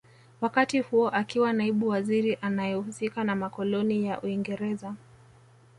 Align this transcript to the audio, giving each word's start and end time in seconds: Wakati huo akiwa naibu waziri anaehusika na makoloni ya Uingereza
Wakati 0.41 0.79
huo 0.79 1.09
akiwa 1.09 1.53
naibu 1.53 1.87
waziri 1.87 2.37
anaehusika 2.41 3.23
na 3.23 3.35
makoloni 3.35 4.05
ya 4.05 4.21
Uingereza 4.21 4.95